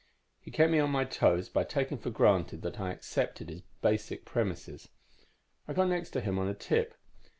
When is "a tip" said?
6.47-6.95